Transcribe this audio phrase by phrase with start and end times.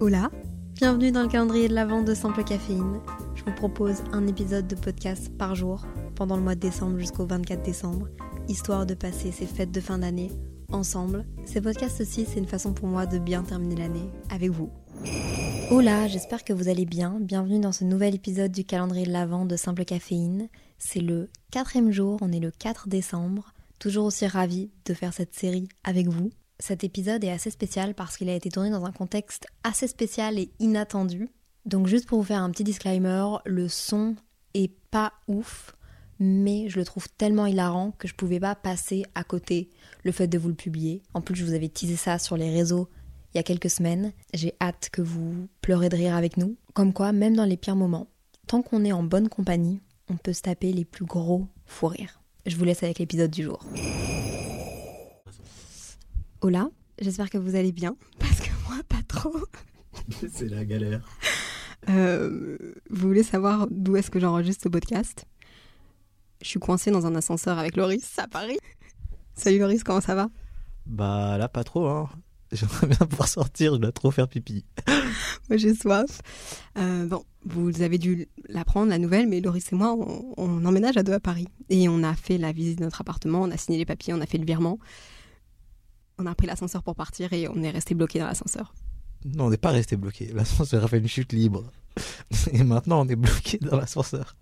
[0.00, 0.30] Hola,
[0.76, 3.00] bienvenue dans le calendrier de l'Avent de Simple Caféine.
[3.34, 7.26] Je vous propose un épisode de podcast par jour pendant le mois de décembre jusqu'au
[7.26, 8.08] 24 décembre,
[8.48, 10.30] histoire de passer ces fêtes de fin d'année
[10.72, 11.26] ensemble.
[11.44, 14.70] Ces podcasts aussi, c'est une façon pour moi de bien terminer l'année avec vous.
[15.70, 17.18] Hola, j'espère que vous allez bien.
[17.20, 20.48] Bienvenue dans ce nouvel épisode du calendrier de l'Avent de Simple Caféine.
[20.78, 23.52] C'est le quatrième jour, on est le 4 décembre.
[23.78, 26.30] Toujours aussi ravie de faire cette série avec vous.
[26.60, 30.38] Cet épisode est assez spécial parce qu'il a été tourné dans un contexte assez spécial
[30.38, 31.30] et inattendu.
[31.64, 34.14] Donc juste pour vous faire un petit disclaimer, le son
[34.52, 35.74] est pas ouf,
[36.18, 39.70] mais je le trouve tellement hilarant que je pouvais pas passer à côté
[40.04, 41.02] le fait de vous le publier.
[41.14, 42.88] En plus, je vous avais teasé ça sur les réseaux
[43.32, 44.12] il y a quelques semaines.
[44.34, 46.56] J'ai hâte que vous pleurez de rire avec nous.
[46.74, 48.08] Comme quoi, même dans les pires moments,
[48.46, 52.20] tant qu'on est en bonne compagnie, on peut se taper les plus gros fous rires.
[52.44, 53.64] Je vous laisse avec l'épisode du jour.
[56.42, 59.36] Hola, j'espère que vous allez bien, parce que moi, pas trop.
[60.32, 61.06] C'est la galère.
[61.90, 62.56] Euh,
[62.88, 65.26] vous voulez savoir d'où est-ce que j'enregistre ce podcast?
[66.40, 68.56] Je suis coincée dans un ascenseur avec Loris à Paris.
[69.34, 70.30] Salut Loris, comment ça va?
[70.86, 72.08] Bah là, pas trop, hein.
[72.52, 74.64] J'aimerais bien pouvoir sortir, je dois trop faire pipi.
[75.50, 76.22] Moi j'ai soif.
[76.78, 80.96] Euh, bon, vous avez dû l'apprendre, la nouvelle, mais Loris et moi, on, on emménage
[80.96, 81.48] à deux à Paris.
[81.68, 84.22] Et on a fait la visite de notre appartement, on a signé les papiers, on
[84.22, 84.78] a fait le virement.
[86.20, 88.74] On a pris l'ascenseur pour partir et on est resté bloqué dans l'ascenseur.
[89.24, 90.26] Non, on n'est pas resté bloqué.
[90.34, 91.64] L'ascenseur a fait une chute libre.
[92.52, 94.36] Et maintenant, on est bloqué dans l'ascenseur.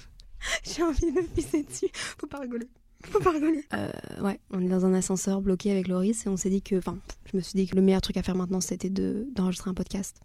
[0.62, 1.88] J'ai envie de me pisser dessus.
[1.92, 2.68] Faut pas rigoler.
[3.04, 3.64] Faut pas rigoler.
[3.74, 3.90] Euh,
[4.22, 6.98] ouais, on est dans un ascenseur bloqué avec Loris et on s'est dit que, enfin,
[7.30, 9.74] je me suis dit que le meilleur truc à faire maintenant c'était de d'enregistrer un
[9.74, 10.20] podcast.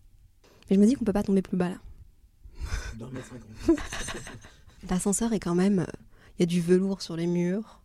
[0.70, 1.78] Mais je me dis qu'on peut pas tomber plus bas là.
[4.90, 5.98] L'ascenseur est quand même, euh,
[6.38, 7.82] il y a du velours sur les murs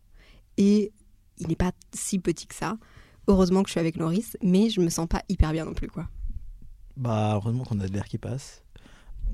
[0.57, 0.91] et
[1.39, 2.77] il n'est pas si petit que ça.
[3.27, 5.87] Heureusement que je suis avec Loris, mais je me sens pas hyper bien non plus
[5.87, 6.07] quoi.
[6.97, 8.63] Bah, heureusement qu'on a de l'air qui passe.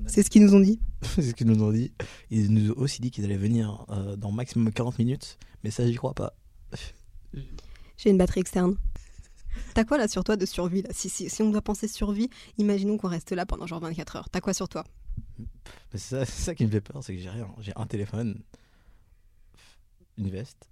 [0.06, 0.78] C'est ce qu'ils nous ont dit.
[1.02, 1.92] C'est ce qu'ils nous ont dit.
[2.30, 5.38] Ils nous ont aussi dit qu'ils allaient venir euh, dans maximum 40 minutes.
[5.64, 6.34] Mais ça, j'y crois pas.
[7.96, 8.76] J'ai une batterie externe.
[9.74, 10.90] T'as quoi là sur toi de survie là?
[10.92, 12.28] Si, si, si on doit penser survie,
[12.58, 14.28] imaginons qu'on reste là pendant genre 24 heures.
[14.30, 14.84] T'as quoi sur toi?
[15.92, 17.48] C'est ça, c'est ça qui me fait peur, c'est que j'ai rien.
[17.60, 18.42] J'ai un téléphone,
[20.18, 20.68] une veste,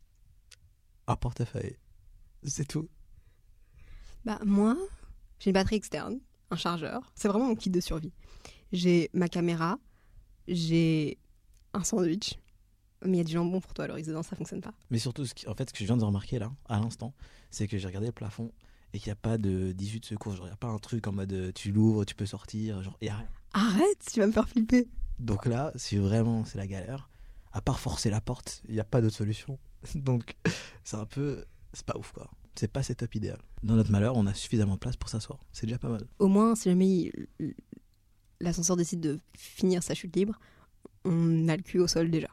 [1.06, 1.76] un portefeuille.
[2.44, 2.88] C'est tout.
[4.24, 4.76] Bah moi,
[5.38, 6.18] j'ai une batterie externe,
[6.50, 7.12] un chargeur.
[7.14, 8.12] C'est vraiment mon kit de survie.
[8.72, 9.78] J'ai ma caméra,
[10.48, 11.18] j'ai
[11.72, 12.34] un sandwich.
[13.06, 14.72] Mais il y a du jambon pour toi, Loris, dedans ça fonctionne pas.
[14.88, 17.12] Mais surtout, ce qui- en fait, ce que je viens de remarquer là, à l'instant,
[17.50, 18.50] c'est que j'ai regardé le plafond
[18.94, 20.34] et qu'il n'y a pas de 18 de secours.
[20.34, 22.82] Genre, il n'y a pas un truc en mode euh, tu l'ouvres, tu peux sortir.
[22.82, 23.28] Genre, y a rien.
[23.52, 24.88] Arrête, tu vas me faire flipper.
[25.18, 27.10] Donc là, si vraiment c'est la galère,
[27.52, 29.58] à part forcer la porte, il n'y a pas d'autre solution.
[29.94, 30.34] Donc
[30.84, 31.44] c'est un peu.
[31.72, 32.30] C'est pas ouf quoi.
[32.56, 33.38] C'est pas setup idéal.
[33.64, 35.40] Dans notre malheur, on a suffisamment de place pour s'asseoir.
[35.52, 36.06] C'est déjà pas mal.
[36.20, 37.10] Au moins, si jamais
[38.40, 40.38] l'ascenseur décide de finir sa chute libre,
[41.04, 42.28] on a le cul au sol déjà.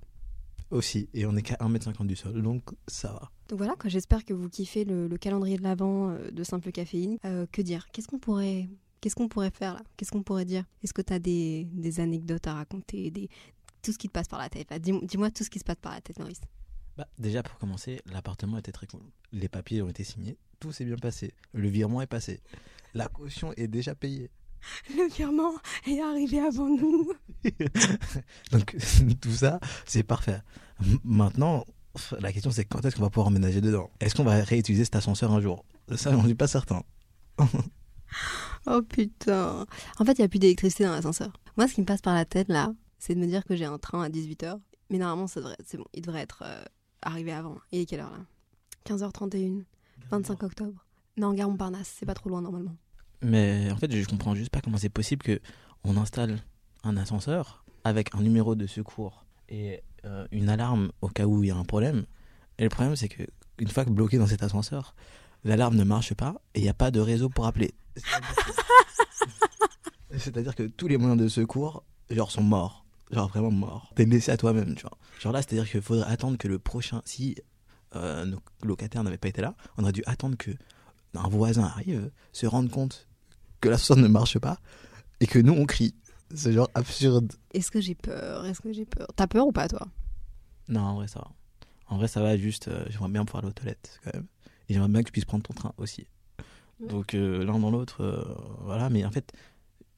[0.70, 1.10] Aussi.
[1.14, 2.42] Et on est qu'à 1m50 du sol.
[2.42, 3.32] Donc ça va.
[3.50, 7.18] Donc voilà, quoi, j'espère que vous kiffez le, le calendrier de l'avant de Simple Caféine.
[7.26, 7.88] Euh, que dire?
[7.92, 8.70] Qu'est-ce qu'on pourrait,
[9.02, 9.82] qu'est-ce qu'on pourrait faire là?
[9.98, 10.64] Qu'est-ce qu'on pourrait dire?
[10.84, 13.28] Est-ce que tu as des, des anecdotes à raconter des...
[13.82, 14.72] Tout ce qui te passe par la tête.
[14.80, 16.40] Dis- Dis-moi tout ce qui se passe par la tête, Maurice.
[16.98, 19.02] Bah, déjà pour commencer, l'appartement était très cool.
[19.32, 20.38] Les papiers ont été signés.
[20.60, 21.34] Tout s'est bien passé.
[21.54, 22.42] Le virement est passé.
[22.94, 24.30] La caution est déjà payée.
[24.90, 25.54] Le virement
[25.88, 27.12] est arrivé avant nous.
[28.52, 28.76] Donc
[29.22, 30.42] tout ça, c'est parfait.
[31.04, 31.66] Maintenant,
[32.20, 33.90] la question c'est quand est-ce qu'on va pouvoir emménager dedans?
[34.00, 35.66] Est-ce qu'on va réutiliser cet ascenseur un jour?
[35.96, 36.84] Ça, j'en suis pas certain.
[38.68, 39.66] Oh putain.
[39.98, 41.32] En fait, il n'y a plus d'électricité dans l'ascenseur.
[41.58, 43.66] Moi, ce qui me passe par la tête là, c'est de me dire que j'ai
[43.66, 44.60] un train à 18h.
[44.90, 46.64] Mais normalement, ça devrait, c'est bon, il devrait être euh,
[47.02, 47.58] arrivé avant.
[47.72, 48.26] Il est quelle heure là?
[48.86, 49.64] 15h31,
[50.10, 50.86] 25 octobre.
[51.18, 52.76] Non, gare Montparnasse, c'est pas trop loin normalement.
[53.22, 55.40] Mais en fait, je comprends juste pas comment c'est possible que
[55.84, 56.42] on installe
[56.84, 61.48] un ascenseur avec un numéro de secours et euh, une alarme au cas où il
[61.48, 62.06] y a un problème.
[62.58, 63.24] Et le problème, c'est que
[63.60, 64.96] une fois que bloqué dans cet ascenseur,
[65.44, 67.74] l'alarme ne marche pas et il n'y a pas de réseau pour appeler.
[70.18, 72.81] C'est-à-dire que tous les moyens de secours, genre, sont morts.
[73.12, 73.92] Genre, vraiment morts.
[73.96, 74.98] T'es laissé à toi-même, tu vois.
[75.20, 77.02] Genre là, c'est-à-dire qu'il faudrait attendre que le prochain.
[77.06, 77.36] Si
[77.96, 80.52] euh, nos locataires n'avaient pas été là, on aurait dû attendre que
[81.14, 83.08] un voisin arrive, se rende compte
[83.60, 84.60] que l'ascenseur ne marche pas
[85.20, 85.94] et que nous on crie.
[86.34, 87.34] C'est genre absurde.
[87.54, 88.46] Est-ce que j'ai peur?
[88.46, 89.08] Est-ce que j'ai peur?
[89.16, 89.86] T'as peur ou pas, toi?
[90.70, 91.32] Non, en vrai, ça va.
[91.88, 92.70] En vrai, ça va juste.
[92.70, 94.26] euh, j'aimerais bien pouvoir aller aux toilettes quand même.
[94.70, 96.08] Et j'aimerais bien que tu puisses prendre ton train aussi.
[96.80, 96.88] Ouais.
[96.88, 98.24] Donc euh, l'un dans l'autre, euh,
[98.62, 98.90] voilà.
[98.90, 99.34] Mais en fait,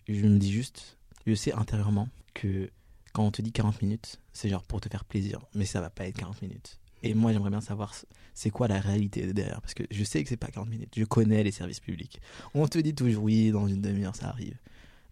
[0.07, 2.71] je me dis juste, je sais intérieurement que
[3.13, 5.39] quand on te dit 40 minutes, c'est genre pour te faire plaisir.
[5.55, 6.79] Mais ça va pas être 40 minutes.
[7.03, 7.93] Et moi, j'aimerais bien savoir
[8.33, 9.61] c'est quoi la réalité derrière.
[9.61, 10.93] Parce que je sais que c'est pas 40 minutes.
[10.97, 12.19] Je connais les services publics.
[12.53, 14.57] On te dit toujours, oui, dans une demi-heure, ça arrive.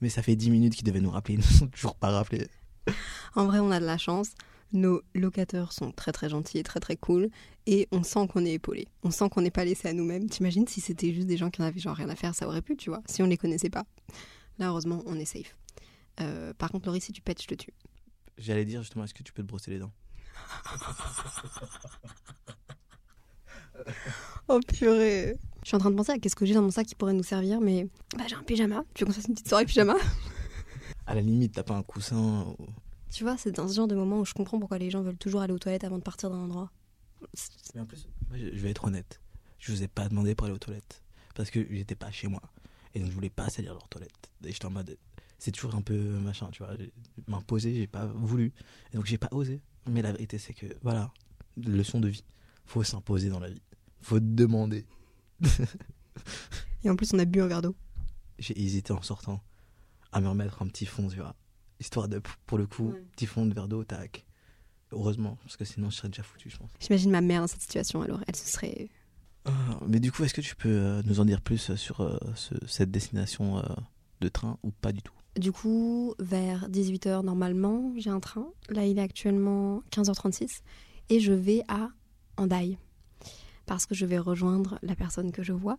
[0.01, 1.35] Mais ça fait 10 minutes qu'ils devaient nous rappeler.
[1.35, 2.47] Ils nous sont toujours pas rappelés.
[3.35, 4.31] En vrai, on a de la chance.
[4.73, 7.29] Nos locataires sont très très gentils et très très cool.
[7.67, 8.87] Et on sent qu'on est épaulé.
[9.03, 10.27] On sent qu'on n'est pas laissé à nous-mêmes.
[10.29, 12.61] T'imagines si c'était juste des gens qui en avaient genre rien à faire, ça aurait
[12.61, 13.03] pu, tu vois.
[13.05, 13.85] Si on les connaissait pas.
[14.59, 15.55] Là, heureusement, on est safe.
[16.19, 17.73] Euh, par contre, Laurie, si tu pètes, je te tue.
[18.37, 19.91] J'allais dire justement, est-ce que tu peux te brosser les dents?
[24.47, 26.85] Oh purée Je suis en train de penser à qu'est-ce que j'ai dans mon sac
[26.87, 27.87] qui pourrait nous servir, mais
[28.17, 28.83] bah, j'ai un pyjama.
[28.93, 29.95] Tu veux qu'on se fasse une petite soirée pyjama?
[31.07, 32.67] À la limite, t'as pas un coussin ou-
[33.09, 35.17] Tu vois, c'est dans ce genre de moment où je comprends pourquoi les gens veulent
[35.17, 36.71] toujours aller aux toilettes avant de partir d'un endroit.
[37.75, 39.19] Mais en plus, je vais être honnête.
[39.59, 41.01] Je vous ai pas demandé pour aller aux toilettes.
[41.35, 42.41] Parce que j'étais pas chez moi.
[42.93, 44.31] Et donc je voulais pas salir leurs toilettes.
[44.45, 44.97] Et j'étais en mode.
[45.43, 46.75] C'est toujours un peu machin, tu vois.
[47.27, 48.53] M'imposer, j'ai pas voulu.
[48.93, 49.59] Et donc j'ai pas osé.
[49.89, 51.11] Mais la vérité, c'est que, voilà,
[51.57, 52.23] leçon de vie.
[52.65, 53.61] Faut s'imposer dans la vie.
[54.01, 54.85] Faut demander.
[56.83, 57.75] Et en plus, on a bu un verre d'eau.
[58.39, 59.41] J'ai hésité en sortant
[60.11, 61.35] à me remettre un petit fond, tu vois.
[61.79, 63.03] Histoire de, pour le coup, Ouais.
[63.15, 64.25] petit fond de verre d'eau, tac.
[64.91, 66.69] Heureusement, parce que sinon je serais déjà foutu, je pense.
[66.79, 68.89] J'imagine ma mère dans cette situation, alors elle se serait.
[69.45, 72.17] Ah, mais du coup, est-ce que tu peux euh, nous en dire plus sur euh,
[72.35, 73.63] ce- cette destination euh,
[74.21, 75.13] de train ou pas du tout?
[75.37, 78.47] Du coup, vers 18h normalement, j'ai un train.
[78.69, 80.61] Là, il est actuellement 15h36
[81.09, 81.89] et je vais à
[82.37, 82.77] Hendaye
[83.65, 85.77] parce que je vais rejoindre la personne que je vois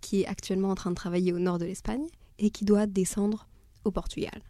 [0.00, 2.06] qui est actuellement en train de travailler au nord de l'Espagne
[2.38, 3.48] et qui doit descendre
[3.84, 4.42] au Portugal.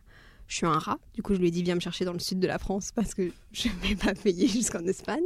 [0.47, 2.19] Je suis un rat, du coup je lui ai dit viens me chercher dans le
[2.19, 5.25] sud de la France parce que je ne vais pas payer jusqu'en Espagne.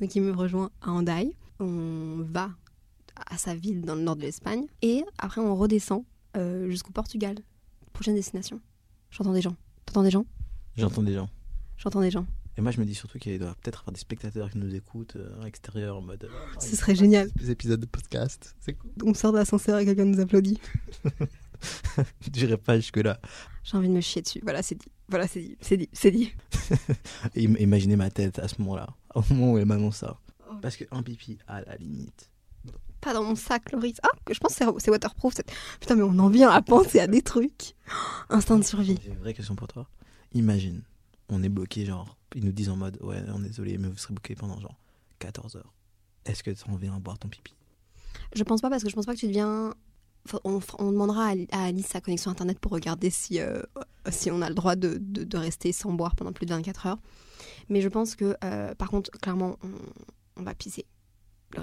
[0.00, 1.34] Donc il me rejoint à Hendaye.
[1.60, 2.50] On va
[3.30, 6.04] à sa ville dans le nord de l'Espagne et après on redescend
[6.36, 7.36] euh, jusqu'au Portugal.
[7.92, 8.60] Prochaine destination.
[9.10, 9.56] J'entends des gens.
[9.86, 10.26] T'entends des gens?
[10.76, 11.30] J'entends des gens.
[11.78, 12.26] J'entends des gens.
[12.58, 15.16] Et moi, je me dis surtout qu'il doit peut-être avoir des spectateurs qui nous écoutent
[15.16, 16.24] euh, à l'extérieur en mode.
[16.24, 16.28] euh,
[16.60, 17.30] Ce serait génial.
[17.32, 18.54] Des épisodes de podcast.
[18.60, 18.90] C'est cool.
[19.04, 20.58] On sort de l'ascenseur et quelqu'un nous applaudit.
[22.20, 23.20] Je dirais pas jusque-là.
[23.64, 24.40] J'ai envie de me chier dessus.
[24.42, 24.88] Voilà, c'est dit.
[25.08, 25.56] Voilà, c'est dit.
[25.60, 25.88] C'est dit.
[25.92, 26.32] C'est dit.
[27.36, 28.88] Imaginez ma tête à ce moment-là.
[29.14, 30.18] Au moment où elle m'annonce ça.
[30.62, 32.30] Parce qu'un pipi, à la limite.
[33.00, 33.94] Pas dans mon sac, Loris.
[34.02, 35.34] Ah, je pense que c'est- waterproof.
[35.34, 37.74] cette- Putain, mais on en vient à penser à des trucs.
[38.30, 38.98] Instinct de survie.
[39.02, 39.88] J'ai une vraie question pour toi.
[40.32, 40.82] Imagine,
[41.28, 43.96] on est bloqué, genre, ils nous disent en mode, ouais, on est désolé, mais vous
[43.96, 44.76] serez bloqué pendant genre
[45.18, 45.72] 14 heures.
[46.24, 47.54] Est-ce que tu en viens boire ton pipi?
[48.34, 49.72] Je pense pas parce que je pense pas que tu deviens.
[50.42, 53.62] On, on demandera à, à Alice sa connexion internet pour regarder si, euh,
[54.10, 56.86] si on a le droit de, de- de rester sans boire pendant plus de 24
[56.86, 56.98] heures.
[57.68, 59.70] Mais je pense que, euh, par contre, clairement, on,
[60.40, 60.84] on va pisser.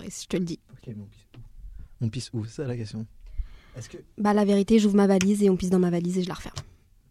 [0.01, 0.60] Je te le dis.
[0.72, 1.40] Ok, mais on pisse où?
[2.01, 2.45] On pisse où?
[2.45, 3.06] C'est ça la question.
[3.78, 3.98] Est-ce que.
[4.18, 6.34] Bah, la vérité, j'ouvre ma valise et on pisse dans ma valise et je la
[6.36, 6.56] referme.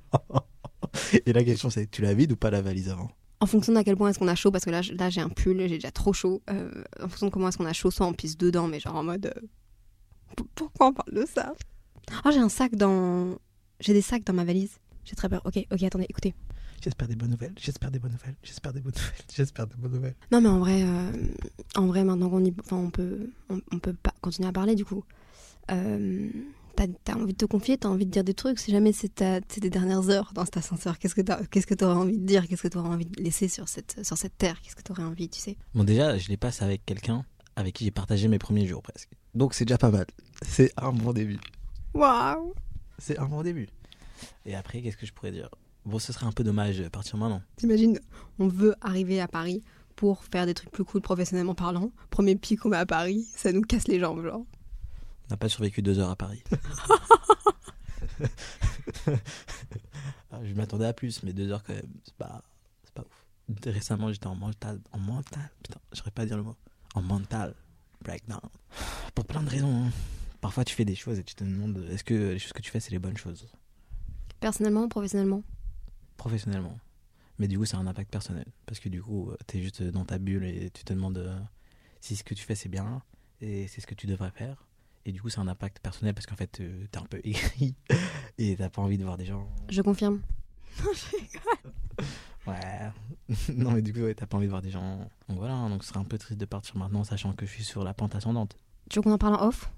[1.26, 3.10] Et la question c'est, tu la vides ou pas la valise avant?
[3.40, 5.30] En fonction d'à quel point est-ce qu'on a chaud, parce que là, là j'ai un
[5.30, 6.42] pull, j'ai déjà trop chaud.
[6.50, 8.96] euh, en fonction de comment est-ce qu'on a chaud, soit on pisse dedans, mais genre
[8.96, 9.26] en mode.
[9.26, 11.54] euh, pourquoi on parle de ça?
[12.24, 13.38] Ah, j'ai un sac dans.
[13.80, 14.78] J'ai des sacs dans ma valise.
[15.04, 15.42] J'ai très peur.
[15.46, 16.34] Ok, ok, attendez, écoutez.
[16.84, 19.92] J'espère des bonnes nouvelles, j'espère des bonnes nouvelles, j'espère des bonnes nouvelles, j'espère des bonnes
[19.92, 20.16] nouvelles.
[20.32, 21.12] Non, mais en vrai, euh,
[21.76, 24.74] en vrai, maintenant qu'on y, enfin, on peut, on, on peut pas continuer à parler
[24.74, 25.04] du coup.
[25.72, 26.30] Euh,
[26.76, 28.58] t'as, t'as envie de te confier, t'as envie de dire des trucs.
[28.60, 31.96] Si jamais c'est, tes dernières heures dans cet ascenseur, qu'est-ce que t'as, qu'est-ce que t'aurais
[31.96, 34.76] envie de dire Qu'est-ce que t'aurais envie de laisser sur cette, sur cette terre Qu'est-ce
[34.76, 35.58] que t'aurais envie, tu sais?
[35.76, 39.10] Bon, déjà, je les passe avec quelqu'un avec qui j'ai partagé mes premiers jours presque.
[39.36, 40.08] Donc c'est déjà pas mal.
[40.42, 41.40] C'est un bon début.
[41.94, 42.54] Waouh
[42.98, 43.68] C'est un bon début.
[44.46, 45.50] Et après, qu'est-ce que je pourrais dire?
[45.86, 47.42] Bon, ce serait un peu dommage de partir maintenant.
[47.56, 48.00] T'imagines,
[48.40, 49.64] on veut arriver à Paris
[49.96, 51.92] pour faire des trucs plus cool professionnellement parlant.
[52.10, 54.42] Premier pic qu'on met à Paris, ça nous casse les jambes, genre.
[55.28, 56.44] On n'a pas survécu deux heures à Paris.
[60.34, 62.42] Ah, je m'attendais à plus, mais deux heures quand même, c'est pas,
[62.86, 63.28] c'est pas ouf.
[63.66, 66.56] Récemment, j'étais en mental, en mental, putain, j'aurais pas à dire le mot,
[66.96, 67.54] en mental
[68.02, 68.40] breakdown.
[69.14, 69.86] Pour plein de raisons.
[69.88, 69.90] hein.
[70.40, 72.72] Parfois, tu fais des choses et tu te demandes est-ce que les choses que tu
[72.72, 73.46] fais, c'est les bonnes choses?
[74.40, 75.44] Personnellement, professionnellement.
[76.22, 76.78] Professionnellement.
[77.40, 78.46] Mais du coup, ça a un impact personnel.
[78.68, 81.40] Parce que du coup, tu es juste dans ta bulle et tu te demandes euh,
[82.00, 83.02] si ce que tu fais, c'est bien
[83.42, 84.68] et c'est ce que tu devrais faire.
[85.06, 87.74] Et du coup, c'est un impact personnel parce qu'en fait, euh, t'es un peu aigri
[88.38, 89.50] et t'as pas envie de voir des gens.
[89.70, 90.22] Je confirme.
[92.48, 92.92] Ouais.
[93.56, 94.98] non, mais du coup, ouais, t'as pas envie de voir des gens.
[95.30, 97.52] Donc voilà, hein, donc ce serait un peu triste de partir maintenant, sachant que je
[97.52, 98.58] suis sur la pente ascendante.
[98.90, 99.72] Tu veux qu'on en parle en off?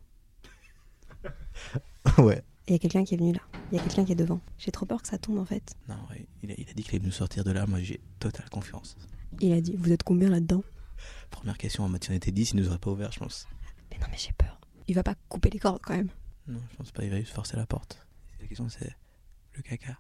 [2.20, 2.42] Ouais.
[2.68, 3.42] Il y a quelqu'un qui est venu là.
[3.72, 4.40] Il y a quelqu'un qui est devant.
[4.58, 5.76] J'ai trop peur que ça tombe en fait.
[5.90, 5.96] Non,
[6.42, 7.66] il a, il a dit qu'il allait nous sortir de là.
[7.66, 8.96] Moi, j'ai totale confiance.
[9.42, 10.64] Il a dit Vous êtes combien là-dedans?
[11.30, 13.48] Première question, en mode si on était 10, il nous aurait pas ouvert, je pense.
[13.92, 14.60] Mais non, mais j'ai peur.
[14.88, 16.10] Il va pas couper les cordes quand même.
[16.48, 18.06] Non, je pense pas, il va juste forcer la porte.
[18.40, 18.96] La question, c'est
[19.54, 19.98] le caca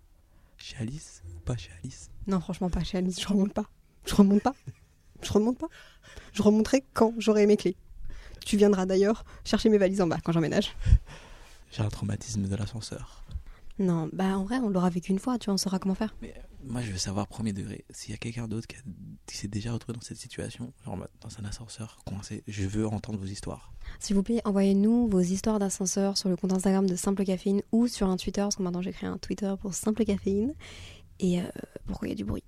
[0.64, 2.10] chez Alice ou pas chez Alice?
[2.28, 3.20] Non, franchement, pas chez Alice.
[3.20, 3.66] Je remonte pas.
[4.06, 4.54] Je remonte pas.
[5.22, 5.68] Je remonte pas.
[6.32, 7.76] Je remonterai quand j'aurai mes clés.
[8.46, 10.76] Tu viendras d'ailleurs chercher mes valises en bas quand j'emménage.
[11.74, 13.26] J'ai un traumatisme de l'ascenseur.
[13.80, 16.16] Non, bah en vrai, on l'aura vécu une fois, tu vois, on saura comment faire.
[16.22, 19.48] Mais euh, moi, je veux savoir, premier degré, s'il y a quelqu'un d'autre qui, s'est
[19.48, 23.18] déjà retrouvé dans cette situation, genre en mode dans un ascenseur coincé, je veux entendre
[23.18, 23.74] vos histoires.
[24.00, 27.88] S'il vous plaît, envoyez-nous vos histoires d'ascenseur sur le compte Instagram de Simple Caféine ou
[27.88, 30.54] sur un Twitter, parce que maintenant j'ai créé un Twitter pour Simple Caféine.
[31.20, 31.46] Et euh,
[31.88, 32.44] pourquoi il y a du bruit.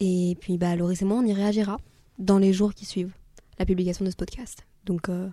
[0.00, 1.78] Et puis, bah, Loris et moi, on y réagira
[2.18, 3.12] dans les jours qui suivent
[3.58, 4.66] la publication de ce podcast.
[4.86, 5.28] Donc, euh,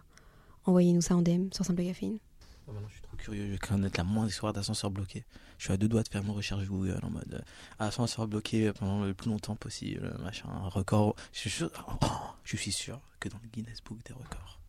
[0.66, 2.20] envoyez-nous ça en DM sur Simple Caféine.
[2.68, 5.26] Oh, maintenant, je suis trop curieux, je veux connaître la moindre histoire d'ascenseur bloqué.
[5.58, 7.42] Je suis à deux doigts de faire mes recherches Google en mode euh,
[7.80, 11.16] ascenseur bloqué pendant le plus longtemps possible, machin, un record.
[11.34, 12.06] Je suis sûr, oh,
[12.44, 14.60] je suis sûr que dans le Guinness Book des records,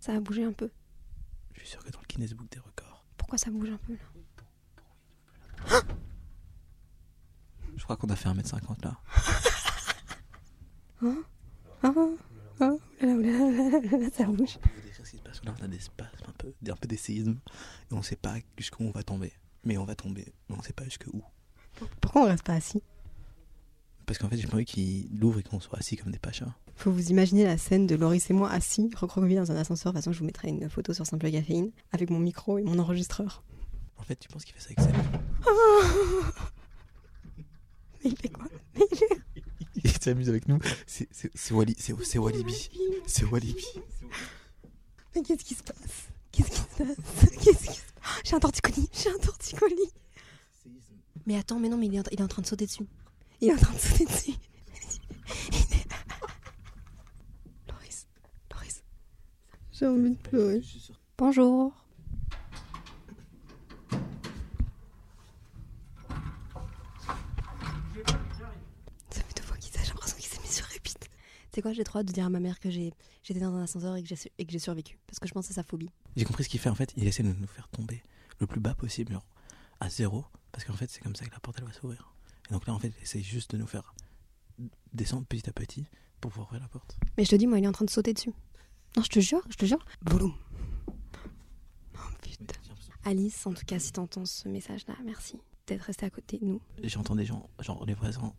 [0.00, 0.70] Ça a bougé un peu.
[1.54, 3.94] je suis sûr que dans le Guinness Book des records, Pourquoi ça bouge un peu
[3.94, 5.80] là?
[7.76, 9.00] Je crois qu'on a fait 1m50 là.
[11.84, 11.92] Ah,
[12.60, 14.58] ah, oulala, oulala, oulala, ça bouge.
[15.32, 16.76] Je vous décrire ce qui se passe là, on a des spasmes, un peu, un
[16.76, 17.38] peu des séismes,
[17.90, 19.32] et on sait pas jusqu'où on va tomber.
[19.64, 21.22] Mais on va tomber, mais on sait pas jusqu'où.
[22.00, 22.82] Pourquoi on reste pas assis?
[24.06, 26.52] Parce qu'en fait, j'ai pas envie qu'il l'ouvre et qu'on soit assis comme des pachas.
[26.74, 29.92] Faut vous imaginer la scène de Loris et moi assis, recroquevillés dans un ascenseur.
[29.92, 32.62] De toute façon, je vous mettrai une photo sur Simple Caféine avec mon micro et
[32.64, 33.44] mon enregistreur.
[33.96, 34.86] En fait, tu penses qu'il fait ça avec ses
[38.04, 38.46] Mais il fait quoi?
[38.74, 39.06] Mais il fait-
[39.84, 40.58] Il s'amuse avec nous.
[40.86, 41.78] C'est c'est c'est Walibi.
[43.06, 43.64] C'est Walibi.
[45.14, 45.76] Mais qu'est-ce qui se passe?
[46.30, 46.96] Qu'est-ce qui se passe?
[47.42, 48.20] Qu'est-ce qui se passe?
[48.24, 49.92] J'ai un torticolis J'ai un torticolis
[51.26, 52.86] Mais attends, mais non, mais il est, en, il est en train de sauter dessus.
[53.40, 54.32] Il est en train de sauter dessus.
[55.50, 55.88] Il est-
[57.68, 58.06] Loris,
[58.52, 58.82] Loris.
[59.72, 60.62] J'ai envie de pleurer.
[61.18, 61.72] Bonjour.
[69.10, 71.08] Ça fait deux fois qu'il s'est, j'ai l'impression qu'il s'est mis sur repeat.
[71.54, 72.92] C'est quoi, j'ai trop hâte de dire à ma mère que j'ai,
[73.22, 74.98] j'étais dans un ascenseur et que j'ai, su- et que j'ai survécu.
[75.06, 75.90] Parce que je pense c'est sa phobie.
[76.16, 76.92] J'ai compris ce qu'il fait en fait.
[76.96, 78.02] Il essaie de nous faire tomber
[78.38, 79.26] le plus bas possible, genre
[79.80, 80.24] à zéro.
[80.50, 82.14] Parce qu'en fait, c'est comme ça que la porte elle va s'ouvrir.
[82.50, 83.94] Et donc là, en fait, il essaie juste de nous faire
[84.92, 85.86] descendre petit à petit
[86.20, 86.96] pour pouvoir ouvrir la porte.
[87.16, 88.32] Mais je te dis, moi, il est en train de sauter dessus.
[88.96, 89.84] Non, je te jure, je te jure.
[90.02, 90.32] Boum.
[91.94, 92.44] Oh putain.
[93.04, 96.60] Alice, en tout cas, si t'entends ce message-là, merci d'être resté à côté de nous.
[96.84, 98.32] J'entends des gens, genre les voisins,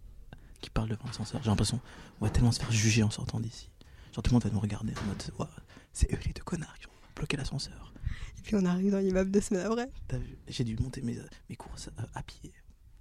[0.64, 1.44] qui parlent devant l'ascenseur.
[1.44, 1.80] J'ai l'impression,
[2.22, 3.70] on va tellement se faire juger en sortant d'ici.
[4.14, 5.50] Genre tout le monde va nous regarder en mode,
[5.92, 7.94] c'est eux les deux connards qui ont bloqué l'ascenseur.
[8.38, 9.90] Et puis on arrive dans l'immeuble deux semaines après.
[10.08, 12.54] T'as vu J'ai dû monter mes, mes courses à, à pied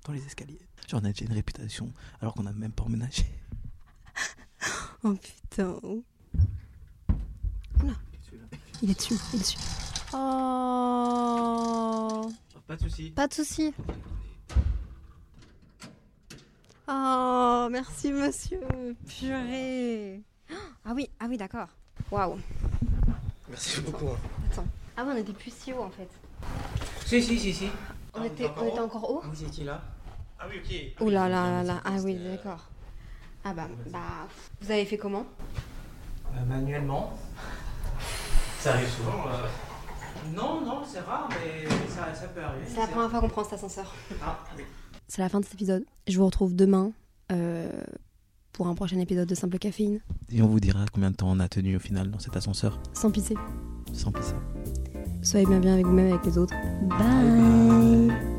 [0.05, 0.67] dans les escaliers.
[0.89, 3.25] Genre on a déjà une réputation alors qu'on n'a même pas emménagé.
[5.05, 5.81] Oh putain.
[5.83, 5.99] Oula.
[8.83, 9.59] Il est dessus, il est dessus.
[10.15, 11.33] Oh.
[12.69, 13.11] Pas de soucis.
[13.11, 13.75] Pas de souci.
[16.95, 18.61] Oh, merci monsieur.
[19.09, 20.21] Purée.
[20.85, 21.69] Ah oui, ah oui, d'accord.
[22.11, 22.39] Waouh.
[23.49, 24.09] Merci beaucoup.
[24.09, 24.17] hein.
[24.51, 24.67] Attends.
[24.97, 26.09] Ah oui, on était plus si haut en fait.
[27.07, 27.69] Si, si, si, si.
[28.15, 29.81] On, était, on était encore haut Vous étiez là
[30.39, 31.07] Ah oui, ok.
[31.07, 31.81] Ouh là là là là.
[31.85, 32.69] Ah oui, d'accord.
[33.45, 33.99] Ah bah, bah.
[34.61, 35.25] Vous avez fait comment
[36.37, 37.17] Euh, Manuellement.
[38.59, 39.27] Ça arrive souvent.
[39.29, 39.47] euh.
[40.35, 42.67] Non, non, c'est rare, mais ça, ça peut arriver.
[42.69, 43.91] C'est la première fois qu'on prend cet ascenseur.
[44.23, 44.65] Ah, oui.
[45.15, 45.85] C'est la fin de cet épisode.
[46.09, 46.91] Je vous retrouve demain
[47.33, 47.71] euh,
[48.55, 50.01] pour un prochain épisode de Simple Caféine.
[50.31, 52.81] Et on vous dira combien de temps on a tenu au final dans cet ascenseur
[52.95, 53.35] Sans pisser.
[53.93, 54.33] sans pisser.
[55.21, 56.55] Soyez bien bien avec vous-même et avec les autres.
[56.89, 58.32] Bye.